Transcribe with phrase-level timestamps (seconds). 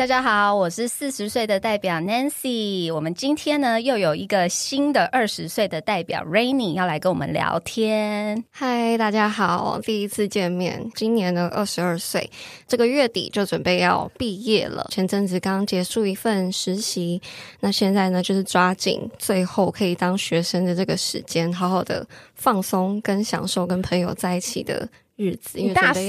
[0.00, 2.90] 大家好，我是四十岁的代表 Nancy。
[2.90, 8.42] 我们今天呢又有一个新的二十岁的代表 Rainy 要来跟我们聊天。
[8.50, 10.90] 嗨，大家好，第一次见面。
[10.94, 12.30] 今年呢二十二岁，
[12.66, 14.86] 这个月底就准备要毕业了。
[14.90, 17.20] 前阵子刚结束一份实习，
[17.60, 25.58] 那现在呢就是抓紧最后可以当学生的这个时间，好好的放松跟享受跟朋友在一起的日子。
[25.60, 26.00] 因为大四，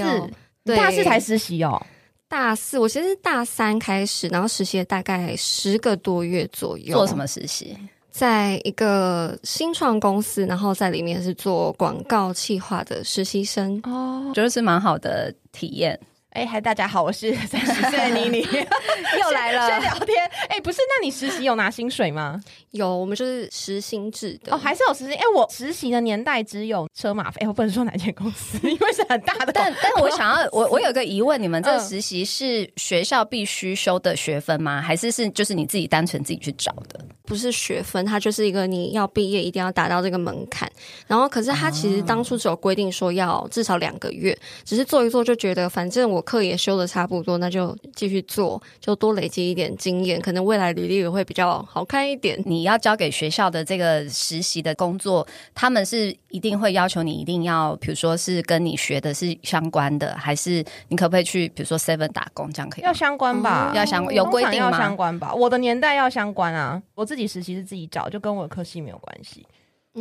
[0.63, 1.85] 对大四才实习哦。
[2.31, 6.95] 大四，我其实是大三开始，然后实习了大概十个多月左右。
[6.95, 7.77] 做什么实习？
[8.09, 13.81] 在一个新创公司，然后在里面是做广告企划的实习生。
[13.83, 15.99] 哦，觉得是蛮好的体验。
[16.31, 18.39] 哎，嗨，大家好，我是 三十岁的妮妮，
[19.19, 20.25] 又来了先聊天。
[20.47, 22.41] 哎，不是，那你实习有拿薪水吗？
[22.71, 24.53] 有，我们就是实薪制的。
[24.53, 25.13] 哦，还是有实习。
[25.13, 27.41] 哎，我实习的年代只有车马费。
[27.41, 29.51] 哎，我不能说哪间公司， 因为是很大的。
[29.51, 34.81] 但但我想要，我我有个疑问，你们这实习是学校必须修的学分吗？
[34.81, 37.05] 还是是就是你自己单纯自己去找的？
[37.31, 40.69] 不是学分，它就是一个你要毕业一定要达到这个门槛。
[41.07, 52.41] 然后，可是他其实当初只有规定说要至少两个月，只是做一做就觉得反正我课也修的差不多，那就继续做，就多累积一点经验，可能未来履历也会比较好看一点。
[52.45, 62.91] 你要交给学校的这个实习的工作，他们是一定会要求你一定要，比如说是跟你学的是相关的，还是你可不可以去，比如说 Seven 打工，这样可以要？
[62.93, 63.71] 相关吧？
[63.71, 65.33] 哦要相关有规定吗要相关吧？
[65.33, 69.45] 我的年代要相关啊，我自己实习是自己找，就跟我的科系没有关系。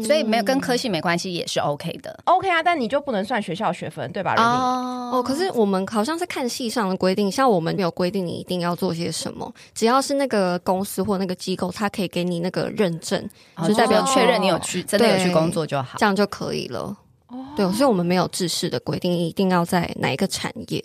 [0.05, 4.37] 所以没有跟科系没关系，也是 OK 的 OK 啊，但你就不能算学校学分，对吧？
[4.39, 13.29] 哦，可是我们好像是看系上的规定，像我们没有规定你一定要做些什么，只要是那个公司或那个机构，它可以给你那个认证，
[13.67, 16.07] 就代表哦确认你有去，真的有去工作就好这。
[16.07, 16.97] 样就可以了。
[17.27, 20.85] 哦对，所以我们没有制式的规定，一定要在哪一个产业。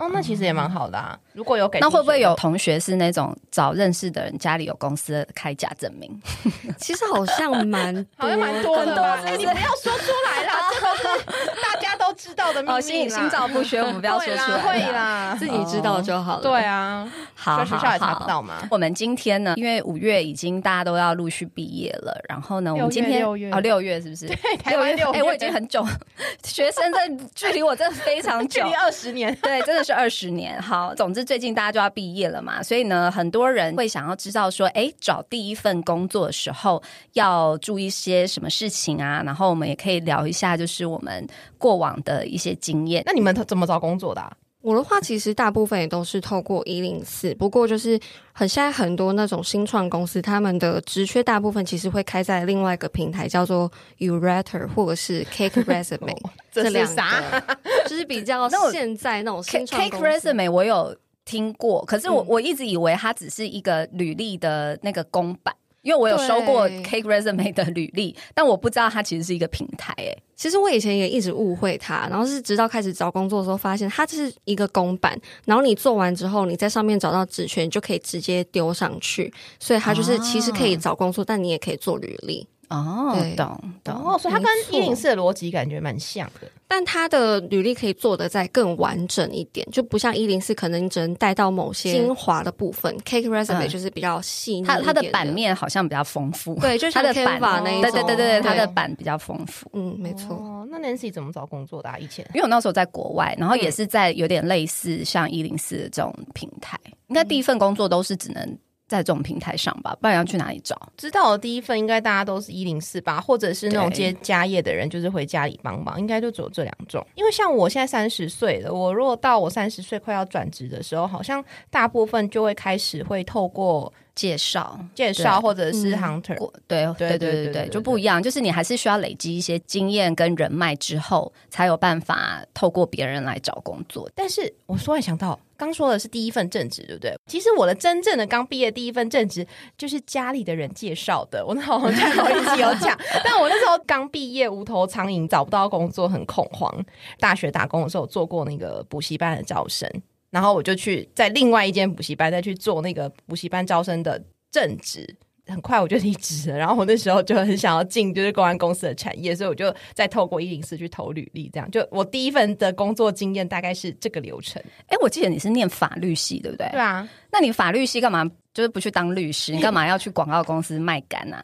[0.00, 1.18] 哦，那其实也蛮好的啊。
[1.34, 2.34] 如果有给，那会不会有？
[2.36, 6.10] 同学是那种找认识的人家里有公司的开假证明？
[6.78, 9.20] 其实好像蛮好像蛮多的吧？
[9.26, 11.89] 哎，你不要说出来啦， 这个是大家都
[12.20, 14.58] 知道的秘密心心照不宣，我们不要说出来。
[14.60, 16.42] 会啦，自己知道就好了。
[16.42, 18.26] 对啊，好，在学校也查不。
[18.26, 18.56] 到嘛。
[18.70, 24.26] 我们今天呢，因为五月已经大家都要陆续毕业了，然后呢，我们今天六月哦六月是不是？
[24.26, 25.82] 对，台湾六哎，我已经很久，
[26.44, 28.74] 学生这距离我真的非常久 距离。
[28.74, 29.34] 二十年。
[29.42, 30.60] 对，真的是二十年。
[30.60, 36.82] 好，总之最近大家就要毕业了嘛，所以呢，很多人会想要知道说，哎，找第一份工作的时候
[37.14, 39.22] 要注意些什么事情啊？
[39.24, 41.26] 然后我们也可以聊一下，就是我们
[41.56, 43.02] 过往的一些经验。
[43.06, 44.32] 那你们怎么找工作的啊？
[44.62, 47.98] 我的话，其实大部分也都是透过一零四，不过就是
[48.30, 56.14] 很现在很多那种新创公司，他们的职缺大部分其实会开在另外一个平台，叫做 Urater 或者是 Cake Resume，
[56.52, 57.22] 这两是啥？
[57.30, 60.20] 个就是比较现在那种 Cake 新创 Cake。
[60.20, 60.94] Resume 我有
[61.24, 65.54] 听过，可是我、嗯我一直以为它只是一个履历的那个公版。
[65.82, 66.82] 因为我有收过对。
[66.82, 82.46] Cake Resume 的履历，但我不知道它其实是一个平台、哎，其实我以前也一直误会它，然后是直到开始找工作的时候，发现它就是一个公版，然后你做完之后，你在上面找到职权，就可以直接丢上去，所以它就是其实可以找工作，但你也可以做履历。
[82.70, 83.94] 哦，对懂懂。
[83.94, 86.48] 哦，所以它跟一零四的逻辑感觉蛮像的。
[86.66, 92.96] 但它的履历可以做的再更完整一点，就不像一零四，可能你只能带到某些精华的部分。
[92.98, 99.68] Cake Resume 嗯就是比较细腻一它它的版，面好像比较丰富，对，就是它的版那一种，对对对对，它的版比较丰富。
[99.72, 100.36] 嗯，没错。
[100.36, 101.98] 哦，那 Nancy 怎么找工作的啊？
[101.98, 108.58] 以前因为我那时候在国外，然后嗯也是在有点类似像一零四这种平台，应该第一份工作都是只能
[108.90, 110.76] 在这种平台上吧，不然要去哪里找？
[110.96, 117.06] 知道的第一份应该大家都是一零四八，或者是那种接家业的人，就是回家里帮忙，应该就只有这两种。
[117.14, 126.36] 因为像我现在三十岁了，我如果到我三十岁快要转职的时候，好像大部分就会开始会透过介绍，介绍或者是 hunter。
[126.66, 128.22] 对，对，对，对，对，就不一样。
[128.22, 134.10] 就是你还是需要累积一些经验跟人脉之后才有办法透过别人来找工作。
[134.14, 137.14] 但是我突然想到，刚说的是第一份正职，对不对？
[137.26, 139.46] 其实我的真正的刚毕业第一份正职
[139.78, 141.44] 就是家里的人介绍的。
[141.44, 146.72] 我那好，我一是有讲， 但我那时候刚毕业，无头苍蝇找不到工作，很恐慌。
[147.18, 149.88] 大学打工的时候做过那个补习班的招生。
[150.30, 155.16] 然后我就去在另外一间补习班再去做那个补习班招生的正职。
[155.46, 164.62] 很快我就离职了，然后我那时候就很想要进就是公安公司的产业，所以我就再透过一零四去投履历，这样就我第一份的工作经验大概是这个流程。
[164.86, 166.68] 哎，我记得你是念法律系，对不对？
[166.70, 168.28] 对啊，那你法律系干嘛？
[168.52, 171.40] 就是不去当律师，你干嘛要去广告公司卖干啊？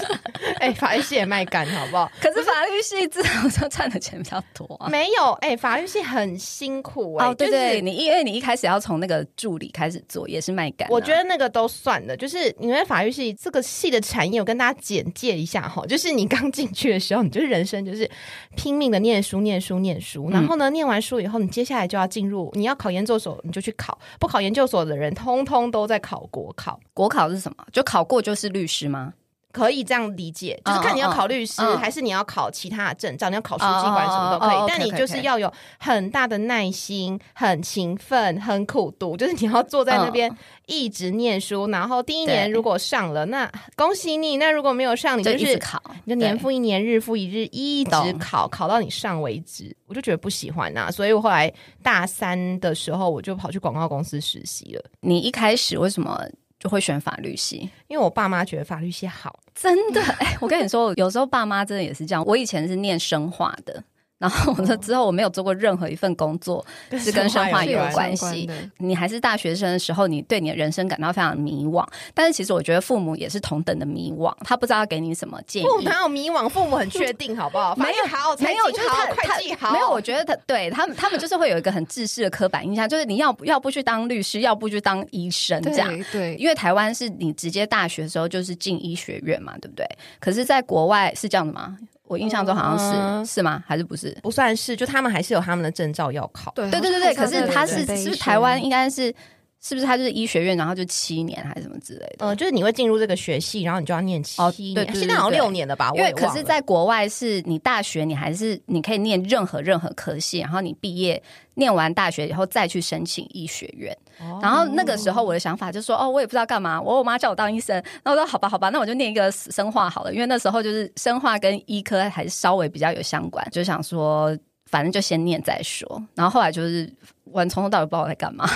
[0.60, 2.10] 哎，法律系也卖干，好不好？
[2.22, 4.88] 可是法律系至少就赚的钱比较多啊。
[4.88, 7.26] 没有，哎，法律系很辛苦哎。
[7.26, 10.88] 哦，对对，你因为你一开始要从那个助理开始做，也是卖干。
[10.88, 15.84] 我觉得那个都算的，就是因为法律系这个系的产业，我跟大家简介一下哈。
[15.86, 18.10] 就是你刚进去的时候，你就是人生就是
[18.56, 26.78] 拼命的念书、念书、念书，然后呢，念完书以后，你接下来就要进入，你要考研究所，你就去考；不考研究所的人，通通都在考国考。
[26.94, 27.66] 国考是什么？
[27.72, 29.14] 就考过就是律师吗？
[29.58, 34.56] 可以这样理解，就是看你要考律师，还是你要考其他的证照，你要考书记官什么都可以。
[34.68, 40.32] 但你就是要有很大的耐心，很勤奋，很苦读，就是你要坐在那边
[40.66, 41.66] 一直念书。
[41.66, 49.76] 然后第一年如果上了，那恭喜你；那如果没有上，你就是考，你就年复一年，日复一日，一直考，考到你上为止。
[49.88, 51.52] 我就觉得不喜欢呐，所以我后来
[51.82, 54.84] 大三的时候，我就跑去广告公司实习了。
[55.00, 56.22] 你一开始为什么？
[56.58, 60.02] 就会选法律系，因为我爸妈觉得法律系好，真的。
[60.02, 62.24] 哎，我跟你说，有时候爸妈真的也是这样。
[62.26, 63.82] 我以前是念生化的。
[64.18, 66.64] 然后我之后我没有做过任何一份工作
[66.98, 68.50] 是跟生化有关系。
[68.78, 71.86] 你还是大学生的时候，你对你的人生感到非常迷惘。
[72.12, 75.66] 但是其实我觉得父母也是同等的迷惘，他不知道要给你什么建议。
[75.66, 76.48] 父母哪有迷惘？
[76.48, 77.74] 父母很确定，好不好？
[77.78, 79.72] 没有好，没有就是他会计好。
[79.72, 85.88] 没有，我觉得他对他们，他们就是会有一个很自私的刻板印象，就是你要要不去当律师，要不去当医生这样。
[86.10, 89.86] 对，因为台湾是你直接大学的时候就是进医学院嘛，对不对？
[90.18, 91.78] 可是，在国外是这样的吗？
[92.08, 93.62] 我印象中好像是是吗？
[93.66, 94.16] 还是不是？
[94.22, 96.50] 不算是，就他们还是有他们的证照要考。
[96.54, 97.14] 对对对对对。
[97.14, 99.14] 可是他是是不是台湾应该是？
[99.60, 102.26] 是不是他就是医学院，然后就七年还是什么之类的？
[102.26, 104.40] 嗯，就是你会进入这个学系，然后你就要念七
[104.72, 104.94] 年。
[104.94, 105.90] 现在好像六年了吧？
[105.94, 111.20] 因为可是，在国外是你大学，你还是你可以念任何任何科系，然后你毕业
[111.54, 113.96] 念完大学以后再去申请医学院。
[114.40, 116.80] 然后那个时候我的想法就是说，哦，我也不知道干嘛。
[116.80, 120.14] 我我妈叫我当医生，那我说好吧，好吧，那我就念一个生化好了。
[120.14, 126.00] 因为那时候就是生化跟医科还是稍微比较有相关，就想说反正就先念再说。
[126.14, 126.88] 然后后来就是
[127.24, 128.48] 我从头到尾不知道我在干嘛。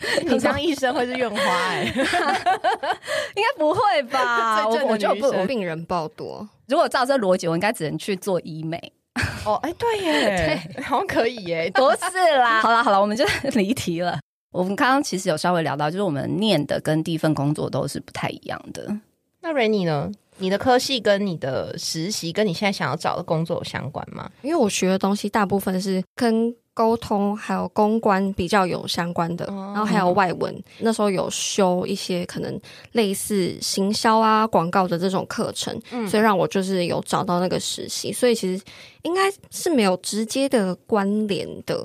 [0.26, 1.84] 你当医生会是院花哎？
[3.36, 4.66] 应该不会吧？
[4.68, 6.48] 我我就不病人爆多。
[6.68, 8.92] 如果照这逻辑，我应该只能去做医美。
[9.44, 11.70] 哦，哎，对耶，对，好像可以耶。
[11.74, 13.24] 不是啦，好了好了，我们就
[13.54, 14.18] 离题了。
[14.52, 18.96] 我们刚刚其实有稍微聊到，就是我们念的跟第一份工作都是不太一样的。
[19.42, 20.10] 那 Rainy 呢？
[20.40, 24.28] 你的科系跟你的实习跟你现在想要找的工作有相关吗？
[24.42, 26.54] 因为我学的东西大部分是跟。
[26.72, 30.64] 沟通还有公关比较有相关的，然后还有外文。
[30.78, 32.58] 那时候有修一些可能
[32.92, 35.78] 类似行销啊、广告的这种课程，
[36.08, 38.10] 所以让我就是有找到那个实习。
[38.10, 38.64] 所以其实
[39.02, 41.84] 应该是没有直接的关联的。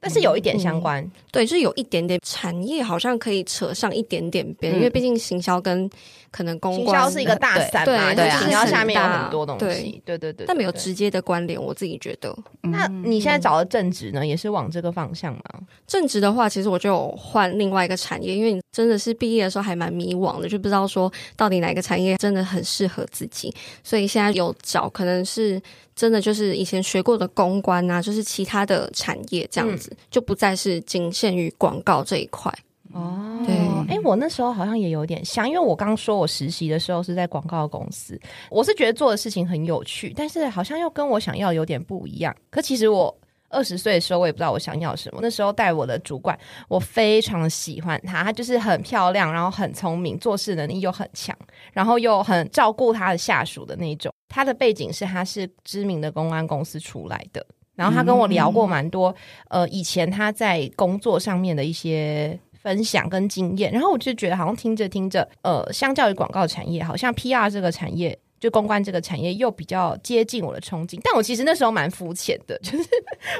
[0.00, 5.90] 但是有一点相关，对，是有一点点产业好像可以扯上一点点边，因为毕竟行销跟
[6.30, 12.32] 可能公关是一个大伞嘛，对，行销下面有很多东西，对对对，但没有直接的关联，我自己觉得。
[12.60, 15.42] 那你现在找的正职呢，也是往这个方向吗？
[15.86, 25.60] 正职的话，其实我就换另外一个产业，因为你真的是毕业的时候还蛮迷惘的，就不知道说到底哪个产业真的很适合自己，所以现在有找可能是。
[25.98, 32.52] 真的就是以前学过的公关啊，就是其他的产业这样子，就不再是仅限于广告这一块
[32.92, 33.42] 哦。
[33.46, 33.54] 对，
[33.88, 42.34] 哎，我那时候好像也有点像，因为我刚说我实习的时候是在广告公司，我是觉得做的事情很有趣，但是好像又跟我想要有点不一样。
[42.50, 43.16] 可其实我。
[43.50, 45.20] 二十岁的时候，我也不知道我想要什么。
[45.22, 51.34] 那时候带我的主管，我非常喜欢她，她就是很漂亮，然后很聪明，做事能力又很强，
[51.72, 54.12] 然后又很照顾她的下属的那种。
[54.28, 57.42] 她的背景是她是知名的公安公司出来的，
[57.78, 59.14] 然后他跟我聊过蛮多，
[59.48, 68.18] 呃，以前他在工作上面的一些分享跟经验，然后我就觉得好像听着听着，呃，相较于广告产业，好像 PR 这个产业。
[68.40, 72.88] 就公关这个产业又比较接近我的憧憬，但我其实那时候蛮肤浅的， 就是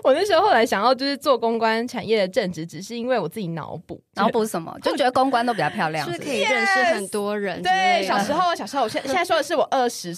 [0.03, 7.63] 我那时候后来想要就是做公关产业的正职，只是因为我自己脑补，脑补什么， 就觉得公关都比较漂亮， 是可以认识很多人。
[7.63, 10.13] 对，小时候，小时候，我现现在说的是我二十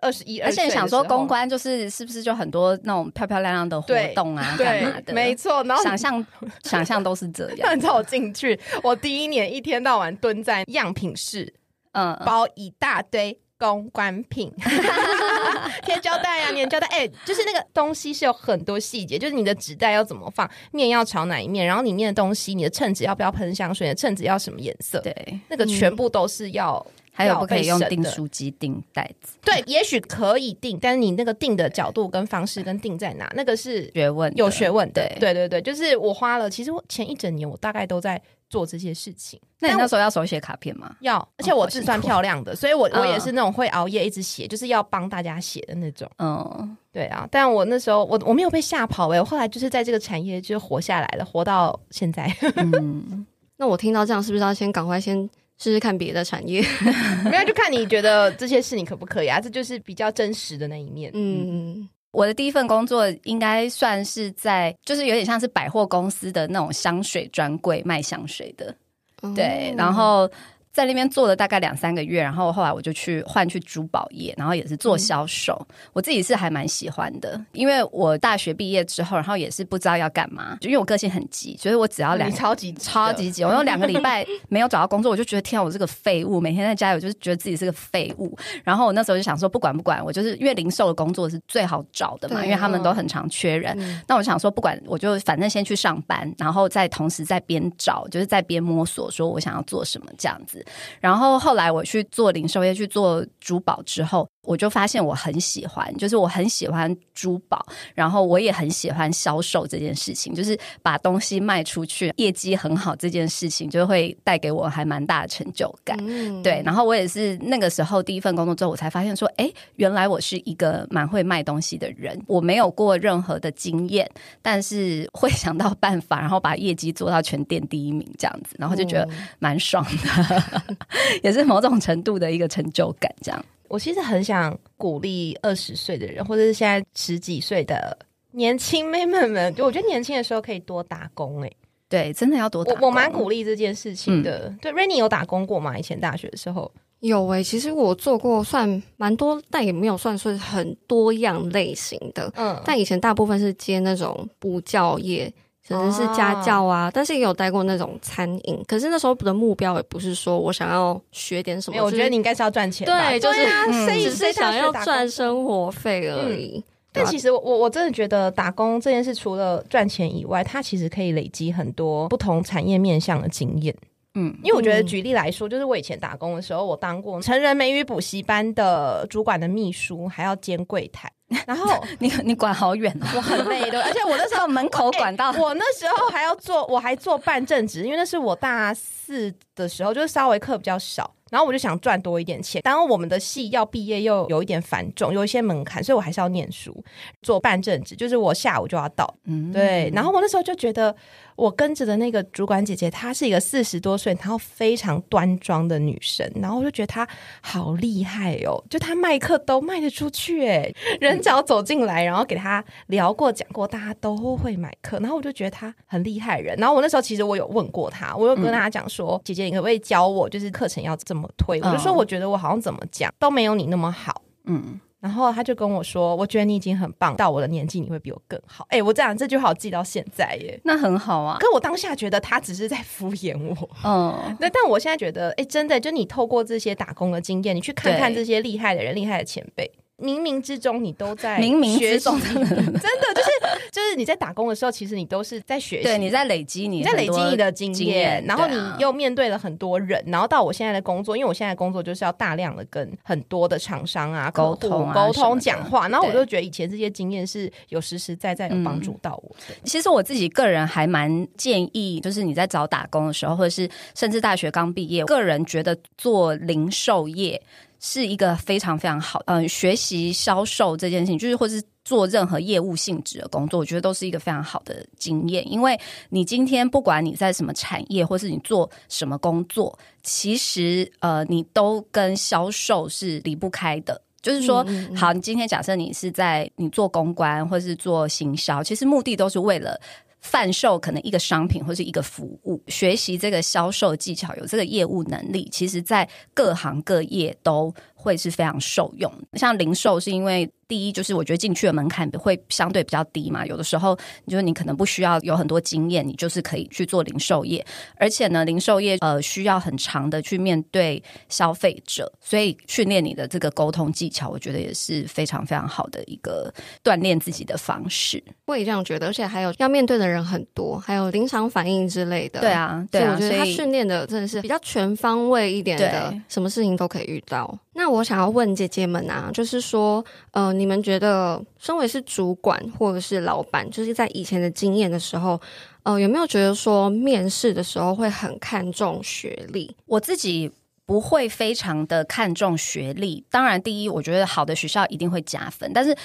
[0.00, 5.12] 二十一，而且想说公关就是是不是就很多那种漂漂亮亮的活动啊，干嘛的？
[5.12, 6.26] 没错，然后想象
[6.64, 7.76] 想象都是这样。
[7.76, 11.52] 你知道我进去，我第一年一天到晚蹲在样品室，
[11.92, 13.38] 嗯，包一大堆。
[13.58, 14.52] 公关品，
[15.86, 35.06] 贴胶带啊， 粘胶带，哎，就是那个东西是有很多细节，就是你的纸袋要怎么放，面要朝哪一面，然后里面的东西，你的衬纸要不要喷香水，衬纸要什么颜色，对，那个全部都是要还有不可以用订书机订袋子，对，也许可以订，但是你那个订的角度跟方式跟订在哪，那个是学问有学问的。
[35.20, 35.32] 对。
[35.32, 39.38] 对对对，就是我花了，其实我前一整年我大概都在做这些事情。
[39.58, 40.96] 那你那时候要手写卡片吗？
[41.00, 46.10] 要，而且我好字算漂亮的，所以我我也嗯是那种会熬夜一直写，就是要帮大家写的那种。
[46.18, 52.34] 嗯，对啊，但我那时候我我没有被吓跑哎、我后来就是在这个产业就活下来了，活到现在。
[52.56, 53.26] 嗯，
[53.58, 55.28] 那我听到这样，是不是要先赶快先
[55.62, 56.60] 试试看别的产业？
[57.24, 59.40] 没有，就看你觉得这些事你可不可以啊？
[59.40, 61.10] 这就是比较真实的那一面。
[61.14, 68.74] 嗯，我的第一份工作应该算是在，就是有点像是百货公司的那种香水专柜卖香水的，
[69.22, 70.28] 嗯对，然后。
[70.72, 75.66] 在那边做了大概两三个月，然后后来我就去换去珠宝业，然后也是做销售。
[75.92, 88.34] 我自己是还蛮喜欢的，因为我大学毕业之后，然后也是不知道要干嘛，就因为我个性很急，所以我只要两超级超级急， 我有两个礼拜没有找到工作，我就觉得天啊，我是个废物，每天在家里我就是觉得自己是个废物。
[88.64, 93.76] 然后我那时候就想说，不管不管，我就是因为零售的工作是最好找的嘛，对因为他们都很常缺人。
[93.78, 100.61] 嗯那我想说，不管我就反正先去上班，然后再同时在边找，就是在边摸索，说我想要做什么这样子。
[101.00, 115.96] 然后后来我去做零售业，去做珠宝之后，我就发现我很喜欢，就是我很喜欢珠宝，然后我也很喜欢销售这件事情，就是把东西卖出去，业绩很好这件事情，就会带给我还蛮大的成就感。
[116.00, 122.20] 嗯对，然后我也是那个时候第一份工作之后，我才发现说，哎，原来我是一个蛮会卖东西的人。
[122.26, 124.10] 我没有过任何的经验，
[124.42, 129.08] 但是会想到办法，然后把业绩做到全店第一名这样子，然后就觉得
[129.38, 130.42] 蛮爽的，
[131.22, 133.12] 也是某种程度的一个成就感。
[133.22, 137.96] 这样，我其实很想鼓励二十岁的人，或者是现在十几岁的
[138.32, 141.56] 年轻妹妹们，就我觉得年轻的时候可以多打工、欸。
[141.88, 144.54] 对，真的要多打我我蛮鼓励这件事情的。
[144.60, 145.78] 对，Rainy 有打工过吗？
[145.78, 152.30] 以前大学的时候，有诶、其实我做过算蛮多，但也没有算是很多样类型的。
[152.36, 155.32] 嗯，但以前大部分是接那种补教业，
[155.68, 158.62] 可能是家教啊，但是也有待过那种餐饮。
[158.66, 163.08] 可是那时候的目标也不是说我想要学点什么，我觉得你应该是要赚钱吧。
[163.08, 165.08] 对，就是啊，嗯谁只是想要赚。
[165.08, 166.62] 生活费而已。
[166.92, 173.74] 但其实我我真的觉得打工这件事，除了赚钱以外，它其实可以累积很多不同产业面向的经验。
[174.14, 181.10] 嗯，因为我觉得嗯举例来说，就是我以前打工的时候，我当过成人美语补习班的主管的秘书，还要兼柜台，
[181.46, 192.62] 然后你你管好远哦，我很累的，而且我那时候到门口管到欸我那时候还要做，我还做半正职，因为那是我大四的时候，就是稍微课比较少，然后我就想赚多一点钱。
[192.62, 196.84] 当然，我们的系要毕业又有一点繁重，有一些门槛，所以我还是要念书，
[197.22, 199.12] 做半正职，就是我下午就要到。
[199.24, 200.94] 嗯，对，然后我那时候就觉得，
[201.36, 207.06] 我跟着的那个主管姐姐，她是一个四十多岁，然后非常端庄的女生，然后我就觉得她
[207.40, 216.56] 好厉害哦，就她卖课都卖得出去，哎， 人只要走进来，然后给她聊过讲过，大家都会买课，然后我就觉得她很厉害人。
[216.56, 221.60] 然后我那时候其实我有问过她，我有跟她讲说，姐姐你可不可以教我，就是课程要怎么推？
[221.60, 224.22] 我就说嗯我觉得我好像怎么讲都没有你那么好。
[224.44, 230.60] 嗯，然后他就跟我说：“我觉得你已经很棒，到我的年纪你会比我更好。”哎，我这样这句话我记到现在耶。
[230.62, 239.68] 那很好啊，可我当下觉得他只是在敷衍我，嗯，那，但我现在觉得，哎，真的，就你透过这些打工的经验，你去看看这些厉害的人、厉害的前辈，
[239.98, 243.30] 冥冥之中你都在冥冥学中真的就是
[243.70, 259.54] 就是你在打工的时候，其实你都是在学习，对，你在累积你你在累积你的经经验，然后你又面对了很多人，然后到我现在的工作，因为我现在的工作就是要大量的跟很多的厂商啊沟通啊沟通讲话，然后我就觉得以前这些经验是有实实在在有帮助到我的。
[259.64, 267.40] 其实我自己个人还蛮建议，就是你在找打工的时候，或者是甚至大学刚毕业，个人觉得做零售业
[267.84, 275.46] 是一个非常非常好，嗯、学习销售这件事情，就是或是做任何业务性质的工作，我觉得都是一个非常好的经验。
[275.52, 275.78] 因为
[276.10, 284.00] 你今天不管你在什么产业，或是你做什么工作，其实呃，你都跟销售是离不开的。
[284.22, 289.80] 就是说，好，你今天假设你是在你做公关或是做行销，其实目的都是为了。
[290.22, 299.12] 贩售可能一个商品或是一个服务，学习这个销售技巧，有这个业务能力，其实在各行各业都会是非常受用。
[299.34, 300.50] 像零售是因为。
[300.68, 303.94] 第一就是我觉得进去的门槛会相对比较低嘛，有的时候
[304.26, 307.62] 就是你可能不需要有很多经验，你就是可以去做零售业，
[307.98, 316.50] 而且呢，零售业呃需要很长的去面对消费者，所以训练你的这个沟通技巧，我觉得也是非常非常好的一个
[316.82, 318.22] 锻炼自己的方式。
[318.46, 322.40] 我也这样觉得，而且还有要面对的人很多，还有临场反应之类的。
[322.40, 327.58] 对啊，对啊，我觉得他训练的真的是比较全方位一点的，什么事情都可以遇到。
[327.74, 335.40] 那我想要问姐姐们啊，就是说，呃，你们觉得身为是主管或者是老板，就是在以前的经验的时候，
[335.82, 339.74] 呃，有没有觉得说面试的时候会很看重学历？
[339.86, 340.50] 我自己。
[340.84, 345.96] 不会非常的看重学历，当然，第一，我觉得好的学校一定会加分，但是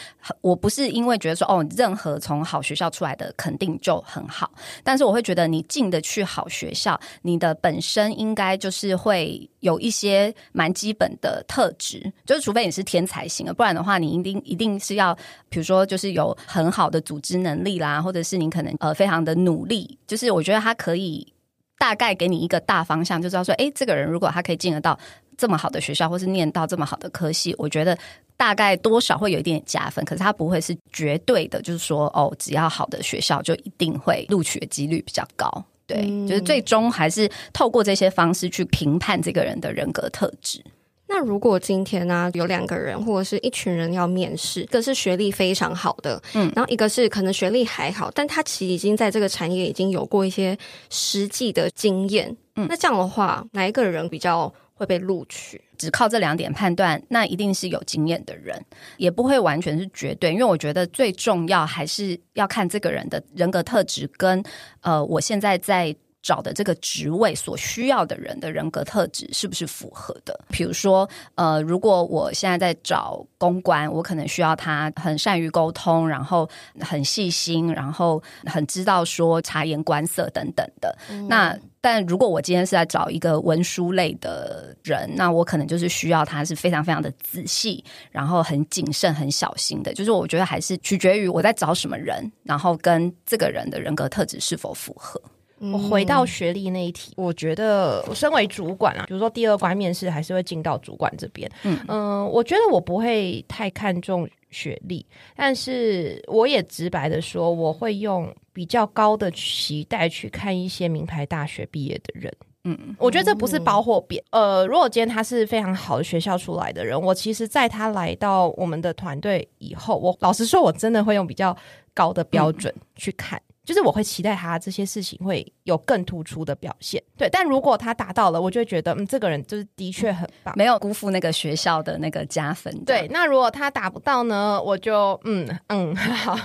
[0.42, 4.52] 我不是因为觉得说哦，任何从好学校出来的肯定就很好，
[4.84, 15.14] 但是我会觉得你进得去好学校，你的本身应该就是会有一些蛮基本的特质，就是除非你是天才型的，不然的话，你一定一定是要，
[15.50, 21.34] 比如说就是有很好的组织能力啦，或者是你可能呃非常的努力，就是我觉得他可以。
[21.78, 24.98] 大概给你一个大方向，就知道说，哎，这个人如果他可以进得到
[25.38, 27.98] 这么好的学校，或是念到这么好的科系，我觉得
[28.36, 30.04] 大概多少会有一点加分。
[30.04, 35.64] 可是他不会是绝对的，就是说，哦，只要好的学校就一定会录取的几率比较高。
[35.86, 40.62] 对，就是最终还是透过这些方式去评判这个人的人格特质。
[41.10, 50.58] 那如果今天呢，有两个人或者是一群人要面试，一个是学历非常好的，嗯，然后一个是可能学历还好，但他其实已经在这个产业已经有过一些
[50.90, 55.62] 实际的经验，嗯，那这样的话，哪一个人比较会被录取？
[55.78, 58.60] 只靠这两点判断，那一定是有经验的人，
[58.98, 64.44] 也不会完全是绝对，因为我觉得最重要还是要看这个人的人格特质跟
[64.82, 65.96] 呃，我现在在。
[66.28, 70.38] 找的这个职位所需要的人的人格特质是不是符合的？
[70.50, 76.50] 比如说，呃，如果我现在在找公关，我可能需要他很善于沟通，然后
[76.82, 80.98] 很细心，然后很知道说察言观色等等的。
[81.30, 87.82] 那但如果我今天是在找一个文书类的人，那我可能就是需要他是非常非常的仔细，
[88.12, 89.94] 然后很谨慎、很小心的。
[89.94, 95.22] 就是我觉得还是取决于我在找什么人，然后跟这个人的人格特质是否符合。
[95.60, 101.50] 我回到学历那一题，我觉得我身为主管啊，比如说第二关面试还是会进到主管这边。
[101.64, 105.06] 嗯嗯，我觉得我不会太看重学历，
[105.36, 112.34] 但是我也直白的说，我会用比较高的期待去看一些名牌大学毕业的人。
[112.64, 114.22] 嗯，我觉得这不是包或贬。
[114.32, 121.56] 呃，如果今天他是非常好的学校出来的人，我其实在他来到我们的团队以后，我老实说，我真的会用比较
[121.94, 123.42] 高的标准去看。
[123.68, 127.28] 就是我会期待他这些事情会有更突出的表现，对。
[127.30, 132.74] 但如果他达到了，我就会觉得，嗯，这个人就是的确很棒，没有辜负那个学校的那个加分。
[132.86, 133.06] 对。
[133.12, 136.40] 那如果他达不到呢，我就嗯嗯， 好，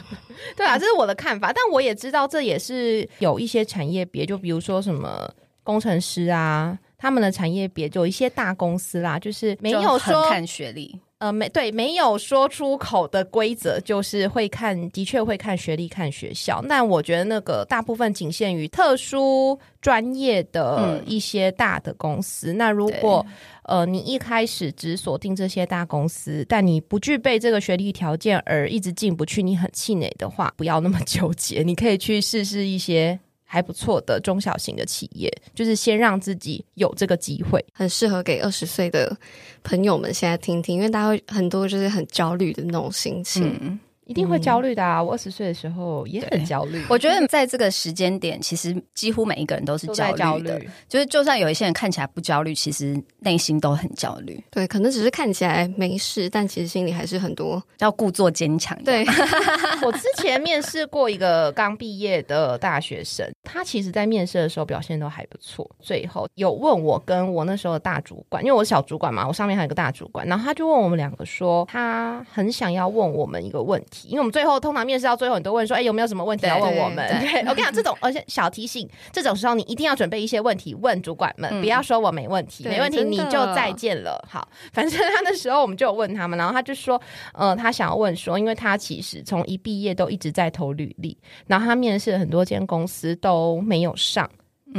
[0.56, 1.52] 对啊，这是我的看法。
[1.52, 5.32] 但我也知道，这也是有一些产业别，就比如说什么
[5.62, 10.98] 工程师啊，他们的产业别有一些大公司啦，就是没有说看学历。
[11.22, 16.60] 呃，没对，没有说出口的规则就是会看，的确会看学历、看学校。
[16.62, 22.52] 那我觉得那个大部分仅限于特殊专业的一些大的公司。
[22.54, 23.24] 那如果
[23.62, 33.20] 呃你一开始只锁定这些大公司，但你不具备这个学历条件而一直进不去，你很气馁的话，不要那么纠结，你可以去试试一些。
[33.52, 39.14] 还不错的中小型的企业，就是先让自己有这个机会，很适合给二十岁的
[39.62, 43.78] 朋友们现在听听，因为大家会很多就是很焦虑的那种心情。
[44.06, 45.02] 一定会焦虑的啊！
[45.02, 46.84] 我二十岁的时候也很焦虑。
[46.88, 50.60] 我觉得在这个时间点，其实几乎每一个人都是焦虑的。
[50.88, 54.42] 就是，就算有一些人看起来不焦虑，其实内心都很焦虑。
[54.50, 58.76] 对，可能只是看起来没事，但其实心里还是很多要故作坚强。
[58.82, 59.04] 对，
[59.82, 65.68] 我之前面试过一个刚毕业的大学生，他其实在面试的时候表现都还不错。
[65.80, 73.91] 最后有问我跟我那时候的大主管，因为我是小主管嘛，我上面还有个大主管，然后他就问我们两个说，他很想要问我们一个问题。
[74.04, 84.22] 因为我们最后通常面试到最后，你都问说：“哎，有没有什么问题要问我们？”对我跟你讲，这种而且小提醒，这种时候你一定要准备一些问题问主管们，不要说我没问题，没问题你就再见了。
[84.28, 87.00] 好，反正他那时候我们就有问他们，然后他就说
[87.34, 94.28] ：“呃，他想要问说，因为他其实从一毕业都一直在投履历，然后他面试了很多间公司都没有上。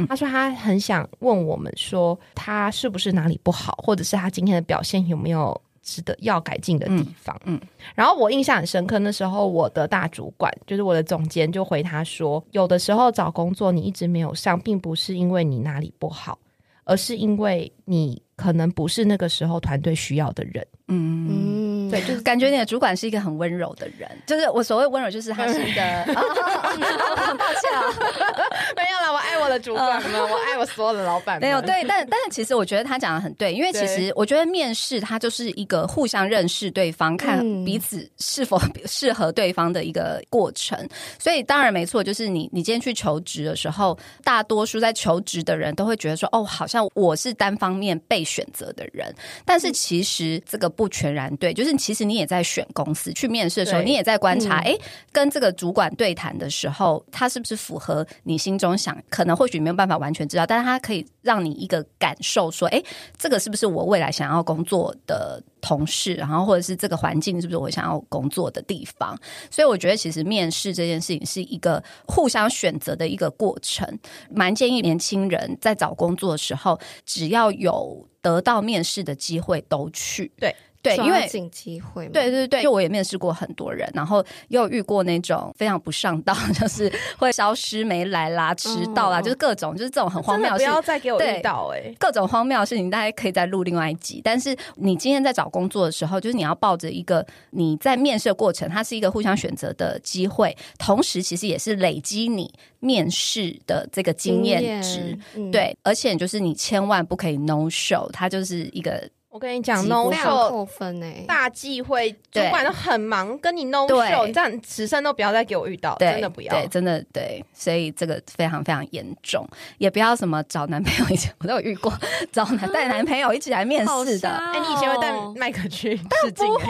[0.08, 7.38] 他说他很想问我们说，他是不是哪里不好，或者是他今天的表现有没有？”值得要改进的地方。
[7.44, 7.60] 嗯，
[7.94, 16.38] 然后我印象很深刻，那时候我的大主管就是我的总监，就回他说：“有的时候找工作你一直没有上，并不是因为你哪里不好，
[16.84, 20.66] 而是因为你可能不是那个时候团队需要的人。
[20.94, 21.88] 嗯。
[21.88, 26.14] 嗯，对，就是感觉你的主管是一个很温柔的人，就是我所谓温柔，就是他是一个， 很
[27.36, 27.82] 抱歉啊，
[28.76, 31.40] 没有了，我爱我的主管们，我爱我所有的老板。
[31.40, 40.78] 没有对，但但是其实我觉得他讲的很对，因为其实我觉得面试它就是一个互相认识对方，看嗯彼此是否适合对方的一个过程。
[41.18, 54.78] 所以当然没错，就是你你今天去求职的时候，大多数在求职的人都会觉得说，哦，好像我是单方面被选择的人，但是其实这个不全然对，就是其实你也在选公司去面试的时候，你也在观察，嗯哎、
[55.12, 58.96] 跟这个主管对谈的时候，他是不是符合你心中想？
[59.08, 62.82] 可能或许没有办法完全知道，但是他可以让你一个感受，说，哎，
[63.18, 66.14] 这个是不是我未来想要工作的同事？
[66.14, 69.18] 然后或者是这个环境是不是我想要工作的地方？
[69.50, 73.86] 所以我觉得，其实面试这件事情是一个互相选择的一个过程。
[74.30, 80.30] 蛮建议年轻人在找工作的时候，只要有得到面试的机会，都去。
[80.38, 94.20] 对对，因为抓紧机会嘛，对对对，就我也面试过很多人，然后又遇过那种非常不上道， 就是会消失没来啦、迟到啦，哦就是各种就是这种很荒谬的事要再给我对遇到哎、各种荒谬的事情，大家可以再录另外一集。
[94.22, 116.54] 但是你今天在找工作的时候，就是你要抱着一个你在面试的过程，它是一个互相选择的机会，同时其实也是累积你面试的这个经验值。，嗯，对，而且就是你千万不可以 no show，它就是一个我跟你讲，no show 扣分哎，大忌讳，主管都很忙，跟你 no 对 show，你这样此生都不要再给我遇到，对，真的不要。
[116.54, 119.44] 对，真的对，所以这个非常非常严重，
[119.78, 121.92] 也不要什么找男朋友，以前我都有遇过
[122.30, 124.28] 找男带男朋友一起来面试的。
[124.30, 126.64] 哎、你以前会带麦克去试镜、欸？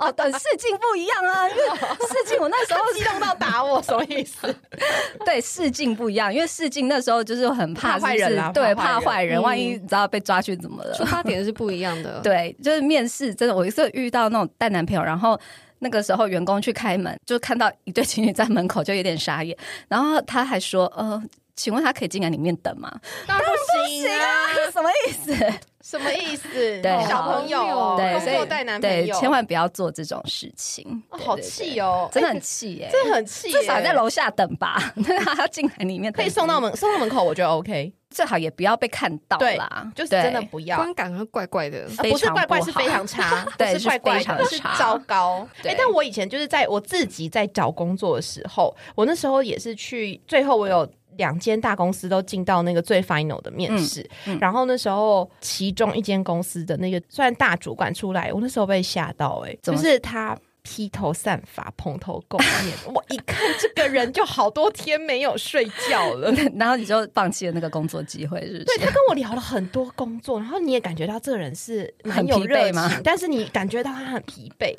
[0.00, 1.62] 哦，等试镜不一样啊， 因为
[2.08, 4.52] 试镜我那时候激动到打我，什么意思？
[5.24, 10.92] 对试镜不一样，因为试镜那时候就是很怕怕坏人对，怕坏人怕坏人，嗯万一你知道被抓去怎么了？
[10.94, 15.38] 出发点是不一样的，，对，就是面试真的，我一次遇到那种带男朋友，然后
[15.78, 19.56] 那个时候员工去开门，就看到一对情侣在门口，就有点傻眼，
[19.88, 21.22] 然后他还说：“呃，
[21.54, 22.90] 请问他可以进来里面等吗
[23.26, 25.52] 当然不行啊！？”什么意思？
[25.82, 26.48] 什么意思？
[26.82, 31.02] 对小朋友哦，对，所以工作带男友，千万不要做这种事情。
[31.10, 34.92] 哦好气哦，真的哎很气耶、真的很气耶，至少在楼下等吧，
[35.36, 40.76] 他进来里面等可以送到门送到门口，我觉得 OK，最好也不要被看到啦，就是真的不要。
[40.78, 45.46] 观感会怪怪的，呃不是非常怪怪，是非常差， 对不是怪怪是非常的，是差糟糕。
[45.62, 50.88] 对哎，但我以前就是在我自己在找工作的时候，我那时候也是去，最后我有。
[51.16, 60.36] 两间大公司都进到那个最 final 的面试，嗯嗯然后那时候其中一间公司的那个算大主管出来，我那时候被吓到、哎，就是他
[60.68, 66.32] 披头散发、蓬头垢面， 我一看这个人就好多天没有睡觉了。
[66.58, 68.64] 然后你就放弃了那个工作机会，是不是？
[68.64, 74.74] 对他跟我聊了很多工作，然后你也感觉到这个人是蛮很有热情 但是你感觉到他很疲惫，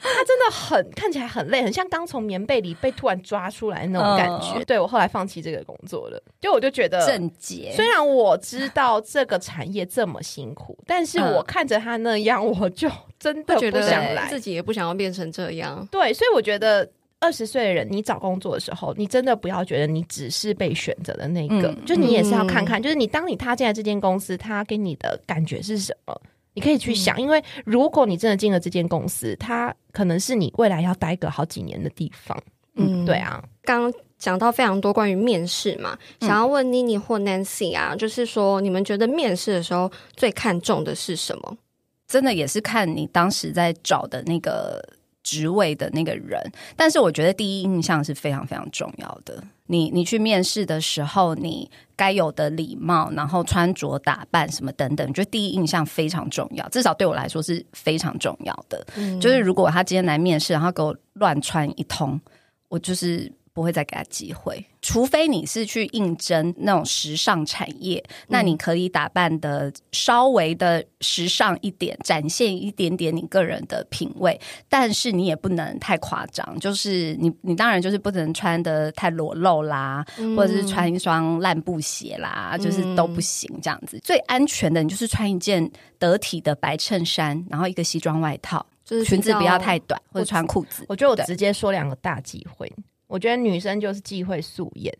[0.00, 4.54] 他真的很看起来很累，很像刚从棉被里被突然抓出来那种感觉。
[4.54, 7.06] 嗯对我后来放弃这个工作了，就我就觉得。
[7.06, 14.28] 正解，虽然我知道这个产业这么辛苦，但是嗯我看着他那样，我就真的不会觉得想来。
[14.28, 16.88] 自己也不想要变成这样，对，所以我觉得
[17.20, 26.20] 二十岁的人，你找工作的时候，你真的不要觉得你只是被选择的那个，嗯就你也是要看看，就是你当你踏进来这间公司，他给你的感觉是什么。
[26.54, 32.42] 你可以去想，因为如果你真的进了这间公司，它可能是你未来要待个好几年的地方。
[32.76, 33.16] 嗯，对。
[33.16, 41.58] 啊，刚刚讲到非常多关于面试嘛，嗯想要问妮妮或 Nancy 啊，就是说你们觉得面试的时候最看重的是什么？
[42.06, 44.82] 真的也是看你当时在找的那个
[45.22, 46.40] 职位的那个人，
[46.76, 49.42] 但是我觉得第一印象是非常非常重要的。
[49.66, 58.86] 你你去面试的时候，你该有的礼貌，然后穿着打扮什么等等，我觉得第一印象非常重要，至少对我来说是非常重要的。
[58.96, 62.20] 嗯就是如果他今天来面试，然后给我乱穿一通，
[62.68, 64.62] 我就是不会再给他机会。
[64.82, 74.38] 除非你是去应征那种时尚产业，那你可以打扮的稍微的时尚一点，展现一点点你个人的品味，
[74.68, 83.98] 但是你也不能太夸张，就是你你当然就是不能穿的太裸露啦，嗯或者是穿一双烂布鞋啦，就是都不行这样子。
[84.04, 90.84] 最安全的，你就是穿一件得体的白衬衫，然后一个西装外套，就是裙子不要太短，或者穿裤子。
[90.88, 92.70] 我觉得我直接说两个大忌讳。
[93.06, 94.92] 我觉得女生就是忌讳素颜，